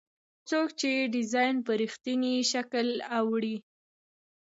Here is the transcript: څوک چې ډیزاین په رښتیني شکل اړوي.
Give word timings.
څوک 0.49 0.67
چې 0.79 0.89
ډیزاین 1.15 1.55
په 1.65 1.71
رښتیني 1.81 2.33
شکل 2.51 2.87
اړوي. 3.17 3.57